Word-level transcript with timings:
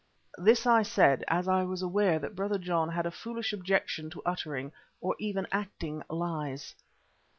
This 0.39 0.65
I 0.65 0.81
said 0.81 1.23
as 1.27 1.47
I 1.47 1.63
was 1.63 1.83
aware 1.83 2.17
that 2.17 2.33
Brother 2.35 2.57
John 2.57 2.89
had 2.89 3.05
a 3.05 3.11
foolish 3.11 3.53
objection 3.53 4.09
to 4.09 4.23
uttering, 4.25 4.71
or 4.99 5.15
even 5.19 5.45
acting 5.51 6.01
lies. 6.09 6.73